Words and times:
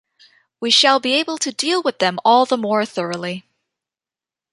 We 0.59 0.71
shall 0.71 0.99
be 0.99 1.11
able 1.13 1.37
to 1.37 1.51
deal 1.51 1.83
with 1.83 1.99
them 1.99 2.17
all 2.25 2.47
the 2.47 2.57
more 2.57 2.87
thoroughly. 2.87 3.43